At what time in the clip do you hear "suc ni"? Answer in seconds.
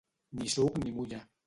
0.55-0.91